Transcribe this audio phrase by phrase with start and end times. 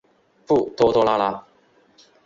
[0.47, 1.45] 不拖拖拉拉。